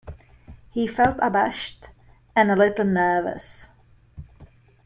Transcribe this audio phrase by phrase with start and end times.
[0.71, 1.87] He felt abashed
[2.35, 3.69] and a little nervous.